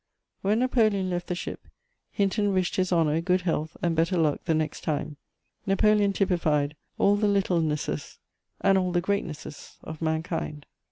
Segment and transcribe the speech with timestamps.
[0.41, 1.67] When Napoleon left the ship,
[2.09, 5.17] Hinton wished "His Honour" good health and better luck the next time.
[5.67, 8.17] Napoleon typified all the littlenesses
[8.61, 10.65] and all the greatnesses of mankind.